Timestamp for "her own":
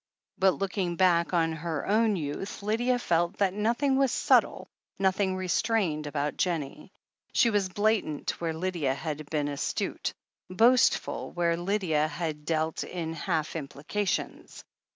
1.53-2.15